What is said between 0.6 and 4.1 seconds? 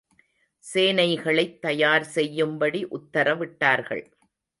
சேனைகளைத் தயார் செய்யும்படி உத்தரவிட்டார்கள்.